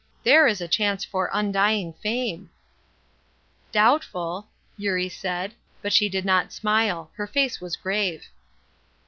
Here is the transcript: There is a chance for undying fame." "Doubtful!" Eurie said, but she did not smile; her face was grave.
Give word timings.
There 0.23 0.47
is 0.47 0.61
a 0.61 0.67
chance 0.67 1.03
for 1.05 1.29
undying 1.31 1.93
fame." 1.93 2.49
"Doubtful!" 3.71 4.47
Eurie 4.75 5.09
said, 5.09 5.53
but 5.83 5.93
she 5.93 6.09
did 6.09 6.25
not 6.25 6.51
smile; 6.51 7.11
her 7.17 7.27
face 7.27 7.61
was 7.61 7.75
grave. 7.75 8.25